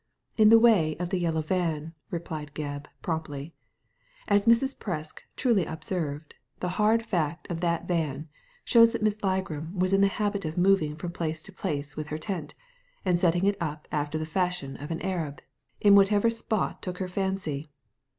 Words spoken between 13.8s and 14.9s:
after the fashion of